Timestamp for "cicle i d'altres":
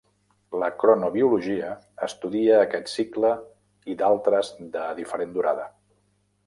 2.95-4.53